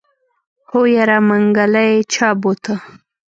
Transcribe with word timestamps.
هو 0.69 0.81
يره 0.95 1.17
منګلی 1.27 1.91
چا 2.13 2.27
بوته. 2.41 2.75